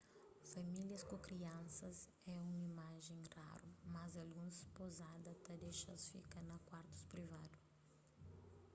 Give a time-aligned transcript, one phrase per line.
[0.51, 1.97] famílias ku kriansas
[2.33, 7.55] é un imajen raru mas alguns pozada ta dexa-s fika na kuartus privadu